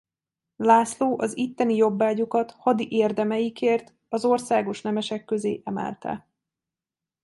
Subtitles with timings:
[0.55, 6.27] László az itteni jobbágyokat hadi érdemeikért az országos nemesek közé emelte.